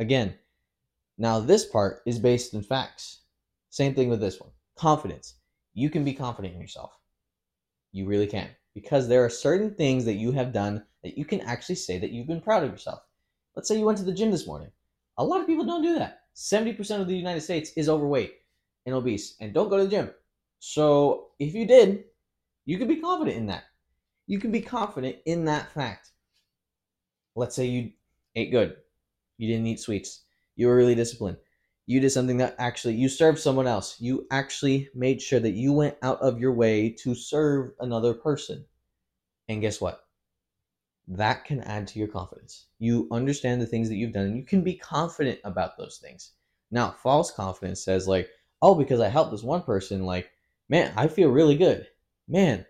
Again, 0.00 0.34
now, 1.18 1.40
this 1.40 1.64
part 1.64 2.02
is 2.06 2.18
based 2.18 2.54
in 2.54 2.62
facts. 2.62 3.20
Same 3.70 3.94
thing 3.94 4.08
with 4.08 4.20
this 4.20 4.40
one 4.40 4.50
confidence. 4.76 5.34
You 5.74 5.90
can 5.90 6.04
be 6.04 6.14
confident 6.14 6.54
in 6.54 6.60
yourself. 6.60 6.98
You 7.92 8.06
really 8.06 8.26
can. 8.26 8.48
Because 8.74 9.08
there 9.08 9.24
are 9.24 9.30
certain 9.30 9.74
things 9.74 10.04
that 10.04 10.14
you 10.14 10.32
have 10.32 10.52
done 10.52 10.84
that 11.02 11.18
you 11.18 11.24
can 11.24 11.40
actually 11.42 11.74
say 11.74 11.98
that 11.98 12.10
you've 12.10 12.26
been 12.26 12.40
proud 12.40 12.64
of 12.64 12.70
yourself. 12.70 13.00
Let's 13.54 13.68
say 13.68 13.78
you 13.78 13.84
went 13.84 13.98
to 13.98 14.04
the 14.04 14.12
gym 14.12 14.30
this 14.30 14.46
morning. 14.46 14.70
A 15.18 15.24
lot 15.24 15.40
of 15.40 15.46
people 15.46 15.66
don't 15.66 15.82
do 15.82 15.94
that. 15.98 16.20
70% 16.34 17.00
of 17.00 17.06
the 17.06 17.16
United 17.16 17.42
States 17.42 17.72
is 17.76 17.88
overweight 17.88 18.34
and 18.86 18.94
obese 18.94 19.36
and 19.40 19.52
don't 19.52 19.68
go 19.68 19.76
to 19.76 19.84
the 19.84 19.90
gym. 19.90 20.10
So 20.58 21.28
if 21.38 21.54
you 21.54 21.66
did, 21.66 22.04
you 22.64 22.78
can 22.78 22.88
be 22.88 22.96
confident 22.96 23.36
in 23.36 23.46
that. 23.46 23.64
You 24.26 24.38
can 24.38 24.52
be 24.52 24.62
confident 24.62 25.16
in 25.26 25.44
that 25.46 25.72
fact. 25.72 26.10
Let's 27.34 27.56
say 27.56 27.66
you 27.66 27.92
ate 28.34 28.50
good, 28.50 28.76
you 29.38 29.48
didn't 29.48 29.66
eat 29.66 29.80
sweets, 29.80 30.22
you 30.56 30.66
were 30.68 30.76
really 30.76 30.94
disciplined. 30.94 31.38
You 31.86 32.00
did 32.00 32.10
something 32.10 32.36
that 32.36 32.54
actually 32.58 32.94
you 32.94 33.08
served 33.08 33.40
someone 33.40 33.66
else. 33.66 34.00
You 34.00 34.26
actually 34.30 34.88
made 34.94 35.20
sure 35.20 35.40
that 35.40 35.50
you 35.54 35.72
went 35.72 35.96
out 36.02 36.20
of 36.20 36.38
your 36.38 36.52
way 36.52 36.90
to 37.00 37.14
serve 37.14 37.72
another 37.80 38.14
person. 38.14 38.64
And 39.52 39.60
guess 39.60 39.82
what? 39.82 40.06
That 41.06 41.44
can 41.44 41.60
add 41.60 41.86
to 41.88 41.98
your 41.98 42.08
confidence. 42.08 42.68
You 42.78 43.06
understand 43.10 43.60
the 43.60 43.66
things 43.66 43.90
that 43.90 43.96
you've 43.96 44.14
done 44.14 44.26
and 44.26 44.36
you 44.36 44.44
can 44.44 44.62
be 44.62 44.76
confident 44.76 45.40
about 45.44 45.76
those 45.76 45.98
things. 45.98 46.32
Now, 46.70 46.92
false 47.02 47.30
confidence 47.30 47.84
says 47.84 48.08
like, 48.08 48.30
"Oh, 48.62 48.74
because 48.74 48.98
I 48.98 49.08
helped 49.08 49.30
this 49.30 49.42
one 49.42 49.62
person, 49.62 50.06
like, 50.06 50.30
man, 50.70 50.94
I 50.96 51.06
feel 51.06 51.28
really 51.28 51.54
good. 51.54 51.86
Man, 52.26 52.64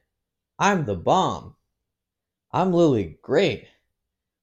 I'm 0.58 0.84
the 0.84 0.96
bomb. 0.96 1.54
I'm 2.50 2.72
literally 2.72 3.18
great. 3.22 3.68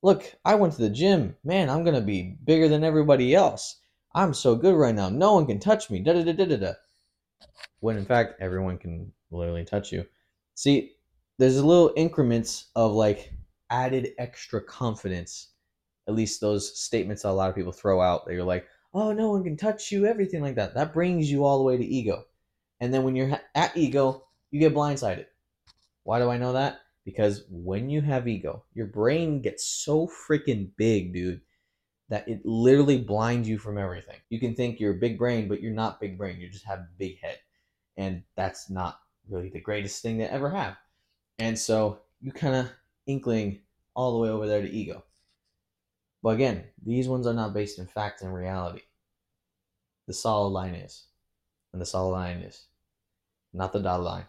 Look, 0.02 0.34
I 0.46 0.56
went 0.56 0.74
to 0.76 0.82
the 0.82 0.90
gym. 0.90 1.36
Man, 1.44 1.70
I'm 1.70 1.84
going 1.84 1.96
to 1.96 2.02
be 2.02 2.38
bigger 2.46 2.70
than 2.70 2.86
everybody 2.86 3.36
else. 3.36 3.82
I'm 4.16 4.34
so 4.34 4.56
good 4.56 4.76
right 4.76 4.96
now. 4.96 5.10
No 5.10 5.34
one 5.34 5.46
can 5.46 5.60
touch 5.60 5.90
me. 5.90 6.00
Da 6.00 6.14
da 6.14 6.24
da 6.24 6.46
da 6.46 6.56
da. 6.56 6.74
When 7.82 7.98
in 7.98 8.06
fact, 8.06 8.40
everyone 8.40 8.78
can 8.78 9.12
literally 9.30 9.66
touch 9.66 9.92
you. 9.92 10.06
See, 10.56 10.94
there's 11.40 11.58
a 11.58 11.66
little 11.66 11.94
increments 11.96 12.68
of 12.76 12.92
like 12.92 13.34
added 13.70 14.10
extra 14.20 14.62
confidence. 14.62 15.48
At 16.08 16.14
least 16.14 16.42
those 16.42 16.78
statements 16.78 17.24
that 17.24 17.30
a 17.30 17.32
lot 17.32 17.50
of 17.50 17.56
people 17.56 17.72
throw 17.72 18.02
out 18.02 18.26
that 18.26 18.34
you're 18.34 18.44
like, 18.44 18.68
oh, 18.94 19.14
no 19.14 19.32
one 19.32 19.44
can 19.44 19.56
touch 19.56 19.90
you, 19.90 20.06
everything 20.06 20.42
like 20.42 20.56
that. 20.56 20.76
That 20.76 20.94
brings 20.94 21.32
you 21.32 21.46
all 21.46 21.58
the 21.58 21.64
way 21.64 21.78
to 21.78 21.86
ego. 21.86 22.26
And 22.82 22.94
then 22.94 23.04
when 23.04 23.16
you're 23.16 23.40
at 23.56 23.78
ego, 23.78 24.26
you 24.52 24.60
get 24.60 24.74
blindsided. 24.74 25.28
Why 26.04 26.20
do 26.20 26.30
I 26.30 26.38
know 26.38 26.54
that? 26.54 26.80
Because 27.06 27.46
when 27.50 27.90
you 27.90 28.02
have 28.02 28.28
ego, 28.28 28.66
your 28.74 28.88
brain 28.88 29.42
gets 29.42 29.66
so 29.66 30.08
freaking 30.08 30.72
big, 30.76 31.14
dude, 31.14 31.40
that 32.10 32.28
it 32.28 32.46
literally 32.46 32.98
blinds 32.98 33.48
you 33.48 33.58
from 33.58 33.78
everything. 33.78 34.18
You 34.30 34.42
can 34.42 34.56
think 34.56 34.80
you're 34.80 34.96
a 34.96 35.00
big 35.00 35.18
brain, 35.18 35.48
but 35.48 35.62
you're 35.62 35.72
not 35.72 36.02
big 36.02 36.18
brain. 36.18 36.40
You 36.40 36.50
just 36.50 36.66
have 36.66 36.98
big 36.98 37.20
head. 37.22 37.38
And 37.96 38.24
that's 38.36 38.70
not 38.70 39.00
really 39.30 39.50
the 39.50 39.62
greatest 39.62 40.02
thing 40.02 40.18
to 40.18 40.32
ever 40.32 40.50
have. 40.50 40.76
And 41.40 41.58
so 41.58 42.02
you 42.22 42.32
kind 42.32 42.56
of 42.56 42.70
inkling 43.08 43.62
all 43.96 44.14
the 44.14 44.20
way 44.20 44.30
over 44.30 44.46
there 44.46 44.62
to 44.62 44.70
ego. 44.70 45.04
But 46.22 46.32
again, 46.32 46.66
these 46.86 47.08
ones 47.08 47.26
are 47.26 47.34
not 47.34 47.54
based 47.54 47.80
in 47.80 47.88
fact 47.88 48.22
and 48.22 48.34
reality. 48.34 48.82
The 50.08 50.14
solid 50.14 50.50
line 50.50 50.76
is. 50.76 51.06
And 51.72 51.82
the 51.82 51.86
solid 51.86 52.12
line 52.12 52.40
is. 52.40 52.66
Not 53.54 53.74
the 53.74 53.80
dotted 53.80 54.06
line. 54.06 54.26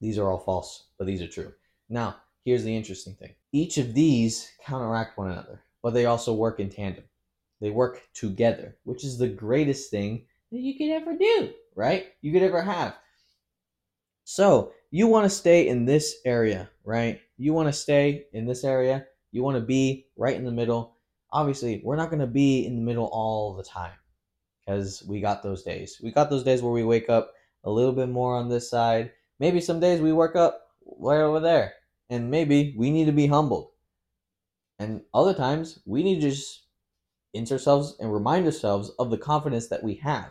These 0.00 0.18
are 0.18 0.28
all 0.28 0.38
false, 0.38 0.88
but 0.98 1.06
these 1.06 1.22
are 1.22 1.28
true. 1.28 1.52
Now, 1.88 2.16
here's 2.44 2.64
the 2.64 2.76
interesting 2.76 3.14
thing 3.14 3.34
each 3.52 3.78
of 3.78 3.94
these 3.94 4.50
counteract 4.64 5.16
one 5.16 5.30
another, 5.30 5.62
but 5.82 5.94
they 5.94 6.06
also 6.06 6.34
work 6.34 6.60
in 6.60 6.70
tandem. 6.70 7.04
They 7.60 7.70
work 7.70 8.02
together, 8.12 8.76
which 8.84 9.04
is 9.04 9.16
the 9.16 9.28
greatest 9.28 9.90
thing 9.90 10.26
that 10.50 10.60
you 10.60 10.76
could 10.76 10.90
ever 10.90 11.16
do, 11.16 11.52
right? 11.74 12.06
You 12.20 12.32
could 12.32 12.42
ever 12.42 12.62
have. 12.62 12.96
So 14.24 14.72
you 14.94 15.08
want 15.08 15.24
to 15.24 15.28
stay 15.28 15.66
in 15.66 15.86
this 15.86 16.18
area, 16.24 16.70
right? 16.84 17.20
You 17.36 17.52
want 17.52 17.66
to 17.66 17.72
stay 17.72 18.26
in 18.32 18.46
this 18.46 18.62
area. 18.62 19.04
You 19.32 19.42
want 19.42 19.56
to 19.56 19.60
be 19.60 20.06
right 20.16 20.36
in 20.36 20.44
the 20.44 20.52
middle. 20.52 20.94
Obviously, 21.32 21.82
we're 21.82 21.96
not 21.96 22.10
going 22.10 22.20
to 22.20 22.28
be 22.28 22.64
in 22.64 22.76
the 22.76 22.80
middle 22.80 23.06
all 23.06 23.56
the 23.56 23.64
time 23.64 23.96
because 24.64 25.02
we 25.08 25.20
got 25.20 25.42
those 25.42 25.64
days. 25.64 26.00
We 26.00 26.12
got 26.12 26.30
those 26.30 26.44
days 26.44 26.62
where 26.62 26.72
we 26.72 26.84
wake 26.84 27.10
up 27.10 27.32
a 27.64 27.70
little 27.72 27.90
bit 27.90 28.08
more 28.08 28.36
on 28.36 28.48
this 28.48 28.70
side. 28.70 29.10
Maybe 29.40 29.60
some 29.60 29.80
days 29.80 30.00
we 30.00 30.12
work 30.12 30.36
up 30.36 30.60
way 30.84 31.16
over 31.16 31.40
there. 31.40 31.72
And 32.08 32.30
maybe 32.30 32.72
we 32.78 32.92
need 32.92 33.06
to 33.06 33.12
be 33.12 33.26
humbled. 33.26 33.72
And 34.78 35.00
other 35.12 35.34
times 35.34 35.80
we 35.86 36.04
need 36.04 36.20
to 36.20 36.30
just 36.30 36.66
insert 37.32 37.54
ourselves 37.58 37.96
and 37.98 38.12
remind 38.12 38.46
ourselves 38.46 38.92
of 39.00 39.10
the 39.10 39.18
confidence 39.18 39.66
that 39.70 39.82
we 39.82 39.96
have. 39.96 40.30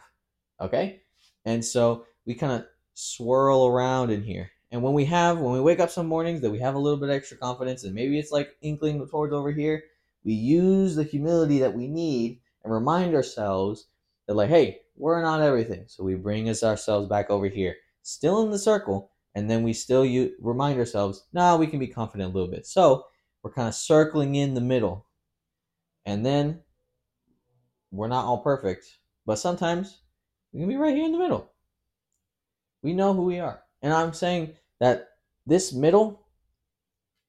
Okay? 0.62 1.02
And 1.44 1.66
so 1.66 2.06
we 2.26 2.34
kind 2.34 2.54
of 2.54 2.66
swirl 2.94 3.68
around 3.68 4.10
in 4.10 4.24
here. 4.24 4.52
And 4.74 4.82
when 4.82 4.94
we 4.94 5.06
have, 5.06 5.38
when 5.38 5.54
we 5.54 5.62
wake 5.62 5.80
up 5.80 5.92
some 5.92 6.08
mornings 6.08 6.42
that 6.42 6.50
we 6.50 6.58
have 6.58 6.74
a 6.74 6.80
little 6.80 6.98
bit 7.00 7.12
extra 7.12 7.38
confidence, 7.38 7.84
and 7.84 7.94
maybe 7.94 8.18
it's 8.18 8.32
like 8.32 8.58
inkling 8.64 9.08
towards 9.08 9.32
over 9.32 9.52
here, 9.52 9.84
we 10.24 10.34
use 10.34 10.96
the 10.96 11.04
humility 11.04 11.60
that 11.60 11.76
we 11.76 11.88
need 11.88 12.40
and 12.64 12.74
remind 12.74 13.14
ourselves 13.14 13.86
that, 14.26 14.34
like, 14.34 14.50
hey, 14.50 14.80
we're 14.96 15.22
not 15.22 15.42
everything. 15.42 15.84
So 15.86 16.04
we 16.04 16.16
bring 16.16 16.50
us 16.50 16.64
ourselves 16.64 17.08
back 17.08 17.30
over 17.30 17.48
here, 17.48 17.76
still 18.02 18.42
in 18.42 18.50
the 18.50 18.58
circle, 18.58 19.12
and 19.36 19.48
then 19.48 19.62
we 19.62 19.74
still 19.74 20.04
you 20.04 20.34
remind 20.42 20.80
ourselves, 20.80 21.28
nah, 21.34 21.56
we 21.56 21.68
can 21.68 21.78
be 21.78 21.88
confident 21.88 22.32
a 22.32 22.34
little 22.34 22.52
bit. 22.52 22.66
So 22.66 23.06
we're 23.44 23.54
kind 23.54 23.68
of 23.68 23.76
circling 23.76 24.34
in 24.34 24.56
the 24.56 24.62
middle. 24.62 25.06
And 26.04 26.26
then 26.26 26.62
we're 27.92 28.08
not 28.08 28.26
all 28.26 28.40
perfect, 28.40 28.98
but 29.28 29.38
sometimes 29.38 30.00
we 30.52 30.62
can 30.62 30.70
be 30.70 30.78
right 30.78 30.96
here 30.96 31.06
in 31.06 31.12
the 31.12 31.20
middle. 31.20 31.52
We 32.82 32.96
know 32.96 33.14
who 33.14 33.26
we 33.26 33.40
are. 33.40 33.62
And 33.84 33.94
I'm 33.94 34.14
saying 34.14 34.56
that 34.84 35.12
this 35.46 35.72
middle 35.72 36.20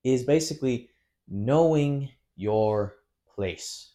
is 0.02 0.25
basically 0.25 0.90
knowing 1.28 2.08
your 2.34 2.96
place. 3.32 3.92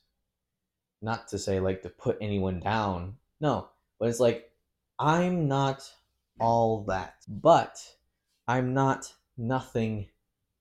Not 1.01 1.27
to 1.27 1.37
say 1.37 1.59
like 1.59 1.81
to 1.81 1.89
put 1.89 2.17
anyone 2.21 2.61
down. 2.61 3.17
No, 3.41 3.67
but 3.99 4.07
it's 4.07 4.21
like 4.21 4.49
I'm 4.97 5.49
not 5.49 5.91
all 6.39 6.85
that. 6.85 7.15
But 7.27 7.85
I'm 8.47 8.73
not 8.73 9.13
nothing 9.37 10.07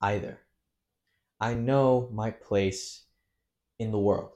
either. 0.02 0.40
I 1.40 1.54
know 1.54 2.08
my 2.12 2.32
place 2.32 3.04
in 3.78 3.92
the 3.92 3.98
world, 4.00 4.32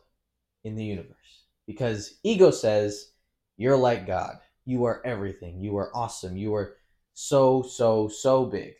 in 0.63 0.77
the 0.77 0.85
universe. 0.85 1.47
Because 1.67 2.15
ego 2.23 2.53
says, 2.53 3.11
you're 3.57 3.77
like 3.77 4.07
God. 4.07 4.39
You 4.65 4.85
are 4.85 5.03
everything. 5.05 5.61
You 5.61 5.77
are 5.79 5.91
awesome. 5.97 6.37
You 6.37 6.55
are 6.55 6.77
so, 7.15 7.63
so, 7.63 8.09
so 8.09 8.47
big. 8.47 8.75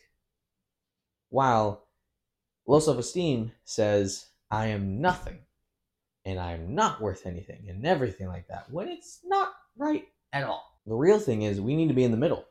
While 1.29 1.85
low 2.67 2.79
self 2.79 2.97
esteem 2.97 3.51
says, 3.65 4.27
I 4.51 4.67
am 4.67 5.01
nothing 5.01 5.39
and 6.25 6.39
I 6.39 6.53
am 6.53 6.75
not 6.75 7.01
worth 7.01 7.25
anything 7.25 7.65
and 7.69 7.85
everything 7.85 8.27
like 8.27 8.47
that, 8.47 8.71
when 8.71 8.87
it's 8.87 9.19
not 9.25 9.53
right 9.77 10.05
at 10.31 10.43
all. 10.43 10.79
The 10.85 10.95
real 10.95 11.19
thing 11.19 11.43
is, 11.43 11.59
we 11.59 11.75
need 11.75 11.87
to 11.87 11.93
be 11.93 12.03
in 12.03 12.11
the 12.11 12.17
middle 12.17 12.45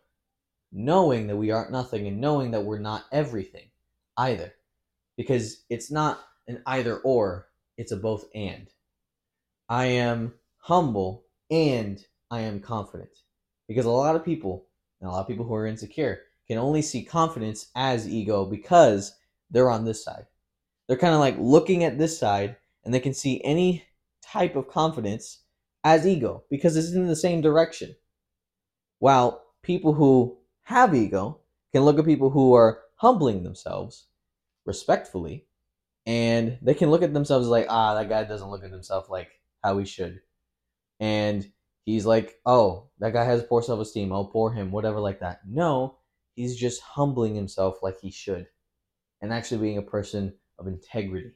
knowing 0.72 1.26
that 1.26 1.36
we 1.36 1.50
aren't 1.50 1.70
nothing 1.70 2.06
and 2.06 2.20
knowing 2.20 2.50
that 2.50 2.64
we're 2.64 2.78
not 2.78 3.04
everything 3.12 3.68
either. 4.16 4.52
Because 5.16 5.64
it's 5.68 5.90
not 5.90 6.20
an 6.48 6.62
either 6.66 6.96
or, 6.98 7.48
it's 7.76 7.92
a 7.92 7.96
both 7.96 8.24
and. 8.34 8.68
I 9.68 9.84
am 9.86 10.34
humble 10.56 11.24
and 11.50 12.04
I 12.30 12.40
am 12.40 12.60
confident. 12.60 13.10
Because 13.68 13.84
a 13.84 13.90
lot 13.90 14.16
of 14.16 14.24
people, 14.24 14.66
and 15.02 15.08
a 15.08 15.12
lot 15.12 15.20
of 15.20 15.26
people 15.26 15.44
who 15.44 15.54
are 15.54 15.66
insecure, 15.66 16.20
can 16.46 16.58
only 16.58 16.80
see 16.80 17.04
confidence 17.04 17.70
as 17.74 18.08
ego 18.08 18.46
because 18.46 19.16
they're 19.50 19.70
on 19.70 19.84
this 19.84 20.02
side. 20.02 20.26
They're 20.86 20.96
kind 20.96 21.12
of 21.12 21.20
like 21.20 21.36
looking 21.38 21.84
at 21.84 21.98
this 21.98 22.18
side 22.18 22.56
and 22.84 22.94
they 22.94 23.00
can 23.00 23.12
see 23.12 23.42
any 23.42 23.84
type 24.22 24.54
of 24.56 24.68
confidence 24.68 25.40
as 25.84 26.06
ego 26.06 26.44
because 26.50 26.76
it's 26.76 26.92
in 26.92 27.08
the 27.08 27.16
same 27.16 27.40
direction. 27.40 27.94
While 29.00 29.44
people 29.62 29.92
who 29.92 30.38
have 30.62 30.94
ego 30.94 31.40
can 31.72 31.82
look 31.82 31.98
at 31.98 32.04
people 32.04 32.30
who 32.30 32.54
are 32.54 32.80
humbling 32.96 33.42
themselves 33.42 34.06
respectfully 34.64 35.46
and 36.06 36.58
they 36.62 36.74
can 36.74 36.90
look 36.90 37.02
at 37.02 37.12
themselves 37.12 37.48
like 37.48 37.66
ah 37.68 37.94
that 37.94 38.08
guy 38.08 38.22
doesn't 38.22 38.50
look 38.50 38.64
at 38.64 38.70
himself 38.70 39.10
like 39.10 39.28
how 39.62 39.76
he 39.78 39.84
should 39.84 40.20
and 41.00 41.50
he's 41.84 42.06
like 42.06 42.38
oh 42.46 42.88
that 42.98 43.12
guy 43.12 43.24
has 43.24 43.42
poor 43.42 43.62
self-esteem 43.62 44.12
oh 44.12 44.24
poor 44.24 44.52
him 44.52 44.70
whatever 44.70 45.00
like 45.00 45.20
that 45.20 45.40
no 45.46 45.96
he's 46.34 46.56
just 46.56 46.80
humbling 46.80 47.34
himself 47.34 47.78
like 47.82 47.98
he 48.00 48.10
should 48.10 48.46
and 49.20 49.32
actually 49.32 49.60
being 49.60 49.78
a 49.78 49.82
person 49.82 50.32
of 50.58 50.66
integrity 50.66 51.32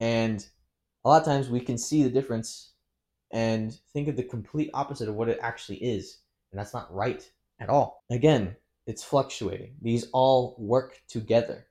and 0.00 0.46
a 1.04 1.08
lot 1.08 1.20
of 1.20 1.26
times 1.26 1.48
we 1.48 1.60
can 1.60 1.78
see 1.78 2.02
the 2.02 2.10
difference 2.10 2.72
and 3.32 3.78
think 3.92 4.08
of 4.08 4.16
the 4.16 4.22
complete 4.22 4.70
opposite 4.74 5.08
of 5.08 5.14
what 5.14 5.28
it 5.28 5.38
actually 5.42 5.76
is 5.76 6.18
and 6.50 6.58
that's 6.58 6.74
not 6.74 6.92
right 6.92 7.30
at 7.60 7.68
all. 7.68 8.04
Again, 8.10 8.56
it's 8.86 9.04
fluctuating. 9.04 9.74
These 9.82 10.08
all 10.12 10.56
work 10.58 11.00
together 11.08 11.66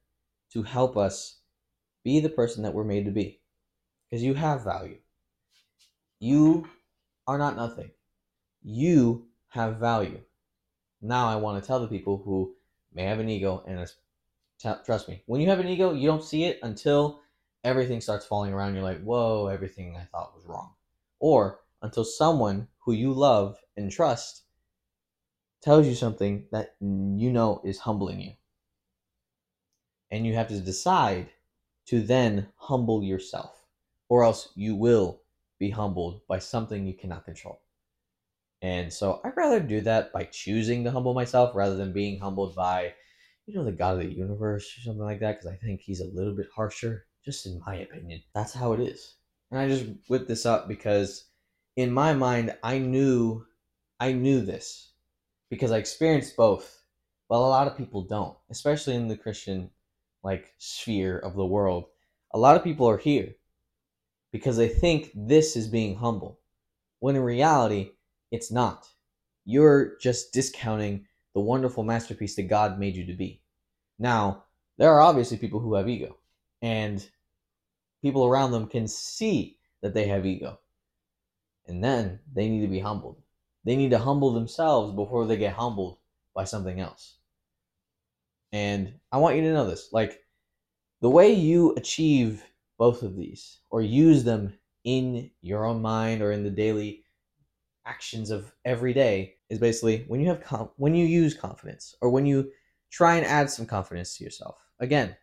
to 0.53 0.63
help 0.63 0.97
us 0.97 1.39
be 2.03 2.19
the 2.19 2.29
person 2.29 2.63
that 2.63 2.73
we're 2.73 2.83
made 2.83 3.05
to 3.05 3.11
be. 3.11 3.41
Because 4.09 4.23
you 4.23 4.33
have 4.35 4.63
value. 4.63 4.99
You 6.19 6.67
are 7.27 7.37
not 7.37 7.55
nothing. 7.55 7.91
You 8.63 9.27
have 9.49 9.77
value. 9.77 10.21
Now 11.01 11.27
I 11.27 11.35
want 11.35 11.61
to 11.61 11.67
tell 11.67 11.79
the 11.79 11.87
people 11.87 12.21
who 12.23 12.55
may 12.93 13.03
have 13.03 13.19
an 13.19 13.29
ego, 13.29 13.63
and 13.67 13.87
trust 14.85 15.07
me, 15.07 15.23
when 15.25 15.41
you 15.41 15.49
have 15.49 15.59
an 15.59 15.67
ego, 15.67 15.93
you 15.93 16.07
don't 16.07 16.23
see 16.23 16.45
it 16.45 16.59
until 16.63 17.21
everything 17.63 18.01
starts 18.01 18.25
falling 18.25 18.53
around. 18.53 18.73
You're 18.73 18.83
like, 18.83 19.03
whoa, 19.03 19.47
everything 19.47 19.95
I 19.95 20.05
thought 20.05 20.35
was 20.35 20.45
wrong. 20.45 20.73
Or 21.19 21.59
until 21.81 22.03
someone 22.03 22.67
who 22.79 22.93
you 22.93 23.13
love 23.13 23.57
and 23.75 23.91
trust 23.91 24.43
tells 25.61 25.85
you 25.85 25.95
something 25.95 26.45
that 26.51 26.75
you 26.79 27.31
know 27.31 27.61
is 27.63 27.79
humbling 27.79 28.21
you. 28.21 28.31
And 30.09 30.25
you 30.25 30.33
have 30.35 30.47
to 30.47 30.59
decide 30.59 31.29
to 31.87 32.01
then 32.01 32.47
humble 32.55 33.03
yourself, 33.03 33.65
or 34.09 34.23
else 34.23 34.49
you 34.55 34.75
will 34.75 35.21
be 35.59 35.69
humbled 35.69 36.21
by 36.27 36.39
something 36.39 36.85
you 36.85 36.93
cannot 36.93 37.25
control. 37.25 37.61
And 38.61 38.91
so 38.91 39.21
I'd 39.23 39.37
rather 39.37 39.59
do 39.59 39.81
that 39.81 40.11
by 40.11 40.23
choosing 40.25 40.83
to 40.83 40.91
humble 40.91 41.13
myself 41.13 41.55
rather 41.55 41.75
than 41.75 41.93
being 41.93 42.19
humbled 42.19 42.55
by, 42.55 42.93
you 43.45 43.55
know, 43.55 43.63
the 43.63 43.71
God 43.71 43.97
of 43.97 43.99
the 43.99 44.11
universe 44.11 44.65
or 44.77 44.81
something 44.81 45.03
like 45.03 45.19
that, 45.19 45.39
because 45.39 45.53
I 45.53 45.57
think 45.57 45.81
he's 45.81 46.01
a 46.01 46.05
little 46.13 46.35
bit 46.35 46.47
harsher, 46.55 47.05
just 47.23 47.45
in 47.45 47.61
my 47.65 47.75
opinion. 47.75 48.21
That's 48.33 48.53
how 48.53 48.73
it 48.73 48.79
is. 48.79 49.15
And 49.51 49.59
I 49.59 49.67
just 49.67 49.85
whipped 50.07 50.27
this 50.27 50.45
up 50.45 50.67
because 50.67 51.25
in 51.75 51.91
my 51.91 52.13
mind, 52.13 52.55
I 52.63 52.79
knew, 52.79 53.45
I 53.99 54.11
knew 54.11 54.41
this 54.41 54.93
because 55.49 55.71
I 55.71 55.77
experienced 55.77 56.35
both. 56.35 56.81
Well, 57.29 57.45
a 57.45 57.47
lot 57.47 57.67
of 57.67 57.77
people 57.77 58.03
don't, 58.03 58.37
especially 58.49 58.95
in 58.95 59.07
the 59.07 59.17
Christian 59.17 59.69
like 60.23 60.53
sphere 60.57 61.19
of 61.19 61.35
the 61.35 61.45
world. 61.45 61.85
A 62.33 62.39
lot 62.39 62.57
of 62.57 62.63
people 62.63 62.89
are 62.89 62.97
here 62.97 63.35
because 64.31 64.57
they 64.57 64.67
think 64.67 65.11
this 65.15 65.55
is 65.55 65.67
being 65.67 65.95
humble, 65.95 66.39
when 66.99 67.15
in 67.15 67.21
reality, 67.21 67.91
it's 68.31 68.51
not. 68.51 68.87
You're 69.45 69.97
just 69.97 70.33
discounting 70.33 71.05
the 71.33 71.39
wonderful 71.39 71.83
masterpiece 71.83 72.35
that 72.35 72.43
God 72.43 72.79
made 72.79 72.95
you 72.95 73.05
to 73.05 73.13
be. 73.13 73.41
Now, 73.99 74.43
there 74.77 74.91
are 74.91 75.01
obviously 75.01 75.37
people 75.37 75.59
who 75.59 75.75
have 75.75 75.87
ego, 75.87 76.17
and 76.61 77.07
people 78.01 78.25
around 78.25 78.51
them 78.51 78.67
can 78.67 78.87
see 78.87 79.57
that 79.81 79.93
they 79.93 80.07
have 80.07 80.25
ego. 80.25 80.59
And 81.67 81.83
then 81.83 82.19
they 82.33 82.47
need 82.47 82.61
to 82.61 82.67
be 82.67 82.79
humbled. 82.79 83.21
They 83.63 83.75
need 83.75 83.91
to 83.91 83.99
humble 83.99 84.31
themselves 84.31 84.95
before 84.95 85.25
they 85.25 85.37
get 85.37 85.53
humbled 85.53 85.97
by 86.33 86.45
something 86.45 86.79
else. 86.79 87.15
And 88.51 88.93
I 89.11 89.17
want 89.17 89.35
you 89.35 89.41
to 89.41 89.53
know 89.53 89.67
this 89.67 89.89
like 89.91 90.23
the 91.01 91.09
way 91.09 91.33
you 91.33 91.73
achieve 91.75 92.43
both 92.77 93.03
of 93.03 93.15
these 93.15 93.59
or 93.69 93.81
use 93.81 94.23
them 94.23 94.53
in 94.83 95.31
your 95.41 95.65
own 95.65 95.81
mind 95.81 96.21
or 96.21 96.31
in 96.31 96.43
the 96.43 96.49
daily 96.49 97.03
actions 97.85 98.31
of 98.31 98.53
every 98.65 98.93
day 98.93 99.35
is 99.49 99.59
basically 99.59 100.05
when 100.07 100.19
you 100.19 100.27
have 100.27 100.41
com- 100.41 100.69
when 100.77 100.93
you 100.95 101.05
use 101.05 101.33
confidence 101.33 101.95
or 102.01 102.09
when 102.09 102.25
you 102.25 102.51
try 102.91 103.15
and 103.15 103.25
add 103.25 103.49
some 103.49 103.65
confidence 103.65 104.17
to 104.17 104.23
yourself. 104.23 104.57
Again, 104.79 105.15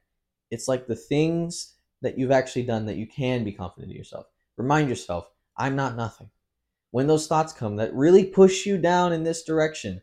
it's 0.50 0.68
like 0.68 0.86
the 0.86 0.96
things 0.96 1.74
that 2.02 2.18
you've 2.18 2.30
actually 2.30 2.64
done 2.64 2.86
that 2.86 2.96
you 2.96 3.06
can 3.06 3.44
be 3.44 3.52
confident 3.52 3.92
in 3.92 3.96
yourself. 3.96 4.26
Remind 4.56 4.88
yourself, 4.88 5.30
I'm 5.56 5.76
not 5.76 5.96
nothing 5.96 6.30
when 6.94 7.08
those 7.08 7.26
thoughts 7.26 7.52
come 7.52 7.74
that 7.74 7.92
really 7.92 8.24
push 8.24 8.64
you 8.64 8.78
down 8.78 9.12
in 9.12 9.24
this 9.24 9.42
direction, 9.42 10.00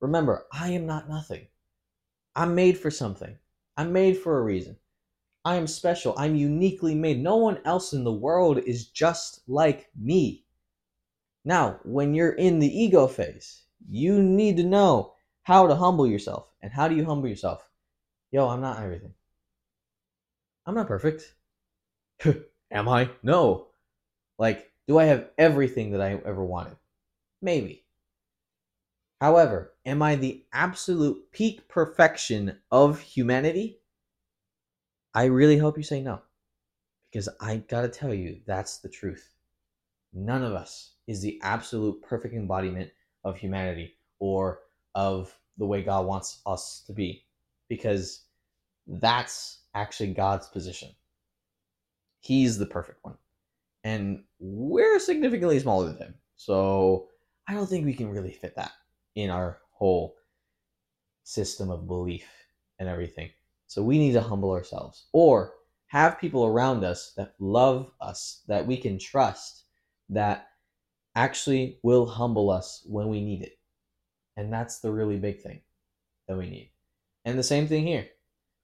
remember, 0.00 0.44
I 0.52 0.70
am 0.72 0.86
not 0.86 1.08
nothing. 1.08 1.46
I'm 2.34 2.56
made 2.56 2.76
for 2.76 2.90
something. 2.90 3.38
I'm 3.76 3.92
made 3.92 4.18
for 4.18 4.36
a 4.36 4.42
reason. 4.42 4.76
I 5.44 5.56
am 5.56 5.66
special. 5.66 6.14
I'm 6.16 6.36
uniquely 6.36 6.94
made. 6.94 7.20
No 7.20 7.36
one 7.36 7.60
else 7.64 7.92
in 7.92 8.04
the 8.04 8.12
world 8.12 8.58
is 8.58 8.86
just 8.86 9.40
like 9.48 9.90
me. 9.96 10.44
Now, 11.44 11.80
when 11.82 12.14
you're 12.14 12.32
in 12.32 12.60
the 12.60 12.80
ego 12.82 13.08
phase, 13.08 13.64
you 13.88 14.22
need 14.22 14.56
to 14.58 14.64
know 14.64 15.14
how 15.42 15.66
to 15.66 15.74
humble 15.74 16.06
yourself. 16.06 16.48
And 16.62 16.72
how 16.72 16.86
do 16.86 16.94
you 16.94 17.04
humble 17.04 17.28
yourself? 17.28 17.68
Yo, 18.30 18.48
I'm 18.48 18.60
not 18.60 18.80
everything. 18.80 19.14
I'm 20.64 20.76
not 20.76 20.86
perfect. 20.86 21.34
Am 22.70 22.88
I? 22.88 23.10
No. 23.24 23.66
Like, 24.38 24.70
do 24.86 24.98
I 24.98 25.04
have 25.04 25.30
everything 25.36 25.90
that 25.90 26.00
I 26.00 26.12
ever 26.24 26.44
wanted? 26.44 26.76
Maybe. 27.40 27.84
However, 29.20 29.74
am 29.84 30.02
I 30.02 30.16
the 30.16 30.44
absolute 30.52 31.30
peak 31.32 31.68
perfection 31.68 32.58
of 32.70 33.00
humanity? 33.00 33.81
I 35.14 35.24
really 35.24 35.58
hope 35.58 35.76
you 35.76 35.82
say 35.82 36.00
no. 36.00 36.20
Because 37.10 37.28
I 37.40 37.56
gotta 37.68 37.88
tell 37.88 38.14
you, 38.14 38.40
that's 38.46 38.78
the 38.78 38.88
truth. 38.88 39.34
None 40.14 40.42
of 40.42 40.52
us 40.52 40.92
is 41.06 41.20
the 41.20 41.38
absolute 41.42 42.02
perfect 42.02 42.34
embodiment 42.34 42.90
of 43.24 43.36
humanity 43.36 43.96
or 44.18 44.60
of 44.94 45.36
the 45.58 45.66
way 45.66 45.82
God 45.82 46.06
wants 46.06 46.40
us 46.46 46.82
to 46.86 46.92
be. 46.92 47.24
Because 47.68 48.24
that's 48.86 49.60
actually 49.74 50.14
God's 50.14 50.48
position. 50.48 50.90
He's 52.20 52.56
the 52.58 52.66
perfect 52.66 52.98
one. 53.02 53.16
And 53.84 54.24
we're 54.38 54.98
significantly 54.98 55.58
smaller 55.58 55.88
than 55.88 55.98
him. 55.98 56.14
So 56.36 57.08
I 57.48 57.54
don't 57.54 57.68
think 57.68 57.84
we 57.84 57.94
can 57.94 58.10
really 58.10 58.32
fit 58.32 58.54
that 58.56 58.72
in 59.14 59.28
our 59.28 59.58
whole 59.72 60.16
system 61.24 61.70
of 61.70 61.86
belief 61.86 62.26
and 62.78 62.88
everything. 62.88 63.30
So 63.72 63.82
we 63.82 63.98
need 63.98 64.12
to 64.12 64.20
humble 64.20 64.50
ourselves 64.50 65.06
or 65.14 65.54
have 65.86 66.20
people 66.20 66.44
around 66.44 66.84
us 66.84 67.14
that 67.16 67.32
love 67.40 67.90
us, 68.02 68.42
that 68.46 68.66
we 68.66 68.76
can 68.76 68.98
trust, 68.98 69.64
that 70.10 70.48
actually 71.16 71.78
will 71.82 72.04
humble 72.04 72.50
us 72.50 72.82
when 72.84 73.08
we 73.08 73.24
need 73.24 73.40
it. 73.40 73.58
And 74.36 74.52
that's 74.52 74.80
the 74.80 74.92
really 74.92 75.18
big 75.18 75.40
thing 75.40 75.62
that 76.28 76.36
we 76.36 76.50
need. 76.50 76.70
And 77.24 77.38
the 77.38 77.42
same 77.42 77.66
thing 77.66 77.86
here. 77.86 78.08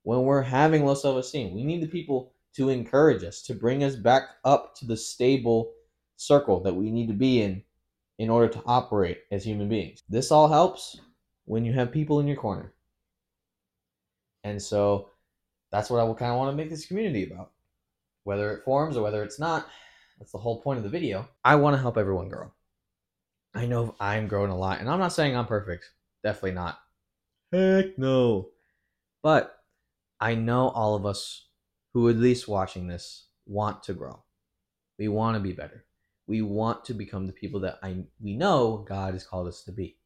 When 0.02 0.24
we're 0.24 0.42
having 0.42 0.84
low 0.84 0.94
self 0.94 1.16
esteem, 1.16 1.54
we 1.54 1.64
need 1.64 1.82
the 1.82 1.88
people 1.88 2.34
to 2.56 2.68
encourage 2.68 3.24
us, 3.24 3.40
to 3.44 3.54
bring 3.54 3.84
us 3.84 3.96
back 3.96 4.24
up 4.44 4.76
to 4.76 4.86
the 4.86 4.96
stable 4.96 5.72
circle 6.16 6.62
that 6.64 6.76
we 6.76 6.90
need 6.90 7.06
to 7.06 7.14
be 7.14 7.40
in 7.40 7.62
in 8.18 8.28
order 8.28 8.48
to 8.48 8.62
operate 8.66 9.22
as 9.32 9.42
human 9.42 9.70
beings. 9.70 10.02
This 10.10 10.30
all 10.30 10.48
helps 10.48 11.00
when 11.46 11.64
you 11.64 11.72
have 11.72 11.92
people 11.92 12.20
in 12.20 12.26
your 12.26 12.36
corner. 12.36 12.74
And 14.48 14.62
so 14.62 15.10
that's 15.70 15.90
what 15.90 16.00
I 16.00 16.12
kind 16.14 16.32
of 16.32 16.38
want 16.38 16.50
to 16.52 16.56
make 16.56 16.70
this 16.70 16.86
community 16.86 17.30
about. 17.30 17.50
Whether 18.24 18.52
it 18.52 18.64
forms 18.64 18.96
or 18.96 19.02
whether 19.02 19.22
it's 19.22 19.38
not, 19.38 19.68
that's 20.18 20.32
the 20.32 20.38
whole 20.38 20.62
point 20.62 20.78
of 20.78 20.84
the 20.84 20.90
video. 20.90 21.28
I 21.44 21.56
want 21.56 21.74
to 21.74 21.80
help 21.80 21.98
everyone 21.98 22.28
grow. 22.28 22.50
I 23.54 23.66
know 23.66 23.94
I'm 24.00 24.26
growing 24.26 24.50
a 24.50 24.56
lot, 24.56 24.80
and 24.80 24.88
I'm 24.88 24.98
not 24.98 25.12
saying 25.12 25.36
I'm 25.36 25.46
perfect. 25.46 25.90
Definitely 26.22 26.52
not. 26.52 26.78
Heck 27.52 27.98
no. 27.98 28.50
But 29.22 29.58
I 30.20 30.34
know 30.34 30.68
all 30.68 30.94
of 30.94 31.06
us 31.06 31.46
who, 31.94 32.08
at 32.08 32.16
least 32.16 32.48
watching 32.48 32.86
this, 32.86 33.26
want 33.46 33.82
to 33.84 33.94
grow. 33.94 34.22
We 34.98 35.08
want 35.08 35.36
to 35.36 35.40
be 35.40 35.52
better. 35.52 35.84
We 36.26 36.42
want 36.42 36.84
to 36.86 36.94
become 36.94 37.26
the 37.26 37.32
people 37.32 37.60
that 37.60 37.78
I 37.82 38.04
we 38.20 38.36
know 38.36 38.84
God 38.86 39.14
has 39.14 39.26
called 39.26 39.48
us 39.48 39.62
to 39.64 39.72
be. 39.72 39.96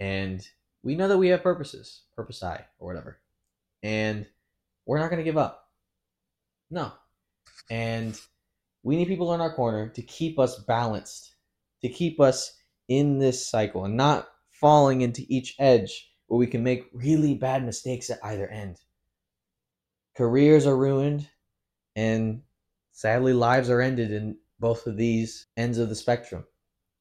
And 0.00 0.46
we 0.82 0.96
know 0.96 1.06
that 1.06 1.18
we 1.18 1.28
have 1.28 1.44
purposes, 1.44 2.02
purpose 2.16 2.42
I 2.42 2.64
or 2.78 2.88
whatever. 2.88 3.18
And 3.82 4.26
we're 4.86 4.98
not 4.98 5.10
going 5.10 5.18
to 5.18 5.24
give 5.24 5.38
up. 5.38 5.68
No. 6.70 6.92
And 7.70 8.18
we 8.82 8.96
need 8.96 9.08
people 9.08 9.34
in 9.34 9.40
our 9.40 9.54
corner 9.54 9.88
to 9.90 10.02
keep 10.02 10.38
us 10.38 10.58
balanced, 10.58 11.34
to 11.82 11.88
keep 11.88 12.20
us 12.20 12.52
in 12.88 13.18
this 13.18 13.48
cycle 13.48 13.84
and 13.84 13.96
not 13.96 14.28
falling 14.50 15.00
into 15.00 15.24
each 15.28 15.54
edge 15.58 16.10
where 16.26 16.38
we 16.38 16.46
can 16.46 16.62
make 16.62 16.88
really 16.92 17.34
bad 17.34 17.64
mistakes 17.64 18.10
at 18.10 18.18
either 18.24 18.48
end. 18.48 18.78
Careers 20.16 20.66
are 20.66 20.76
ruined, 20.76 21.28
and 21.96 22.42
sadly, 22.92 23.32
lives 23.32 23.70
are 23.70 23.80
ended 23.80 24.12
in 24.12 24.36
both 24.58 24.86
of 24.86 24.96
these 24.96 25.46
ends 25.56 25.78
of 25.78 25.88
the 25.88 25.94
spectrum. 25.94 26.44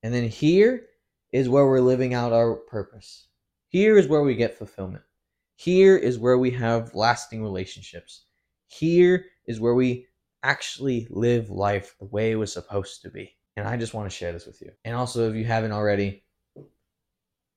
And 0.04 0.14
then 0.14 0.28
here 0.28 0.88
is 1.32 1.50
where 1.50 1.68
we're 1.68 1.80
living 1.80 2.14
out 2.14 2.34
our 2.34 2.56
purpose. 2.56 3.28
Here 3.70 3.98
is 3.98 4.08
where 4.08 4.24
we 4.24 4.36
get 4.36 4.58
fulfillment. 4.58 5.04
Here 5.62 5.96
is 5.96 6.18
where 6.18 6.40
we 6.40 6.50
have 6.50 6.96
lasting 6.96 7.44
relationships. 7.44 8.24
Here 8.66 9.26
is 9.46 9.60
where 9.60 9.76
we 9.76 10.08
actually 10.42 11.06
live 11.12 11.52
life 11.52 11.94
the 12.00 12.08
way 12.08 12.32
it 12.32 12.36
was 12.36 12.52
supposed 12.52 13.04
to 13.04 13.12
be. 13.12 13.36
And 13.56 13.68
I 13.68 13.78
just 13.78 13.94
want 13.94 14.10
to 14.10 14.16
share 14.16 14.32
this 14.32 14.48
with 14.48 14.60
you. 14.60 14.72
And 14.84 14.96
also, 14.96 15.30
if 15.30 15.36
you 15.36 15.46
haven't 15.46 15.72
already, 15.72 16.24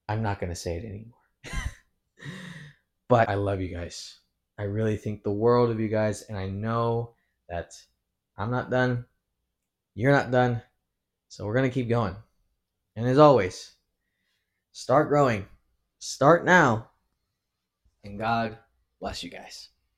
I'm 0.06 0.22
not 0.22 0.38
going 0.38 0.50
to 0.50 0.54
say 0.54 0.76
it 0.76 0.84
anymore. 0.84 1.16
but 3.08 3.30
I 3.30 3.36
love 3.36 3.62
you 3.62 3.74
guys. 3.74 4.18
I 4.58 4.64
really 4.64 4.98
think 4.98 5.22
the 5.22 5.32
world 5.32 5.70
of 5.70 5.80
you 5.80 5.88
guys. 5.88 6.26
And 6.28 6.36
I 6.36 6.46
know 6.46 7.14
that 7.48 7.72
I'm 8.36 8.50
not 8.50 8.70
done. 8.70 9.06
You're 9.94 10.12
not 10.12 10.30
done. 10.30 10.60
So 11.30 11.46
we're 11.46 11.54
going 11.54 11.70
to 11.70 11.74
keep 11.74 11.88
going. 11.88 12.16
And 12.96 13.08
as 13.08 13.18
always, 13.18 13.72
start 14.72 15.08
growing. 15.08 15.46
Start 16.00 16.44
now. 16.44 16.90
And 18.04 18.18
God 18.18 18.58
bless 19.00 19.22
you 19.22 19.30
guys. 19.30 19.70